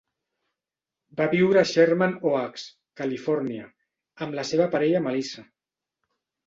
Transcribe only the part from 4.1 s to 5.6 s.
amb la seva parella Melissa.